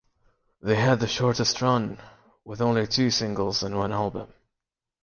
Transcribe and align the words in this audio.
They 0.63 0.77
had 0.77 0.99
the 0.99 1.05
shortest 1.05 1.61
run 1.61 1.99
with 2.43 2.59
only 2.59 2.87
two 2.87 3.11
singles 3.11 3.61
and 3.61 3.77
one 3.77 3.91
album. 3.91 4.33